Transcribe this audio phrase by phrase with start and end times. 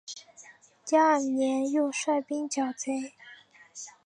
[0.83, 3.13] 第二年又率兵剿贼。